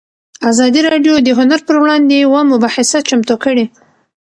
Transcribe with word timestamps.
ازادي 0.51 0.81
راډیو 0.89 1.13
د 1.21 1.27
هنر 1.39 1.59
پر 1.67 1.75
وړاندې 1.81 2.13
یوه 2.25 2.41
مباحثه 2.51 2.99
چمتو 3.07 3.35
کړې. 3.43 3.65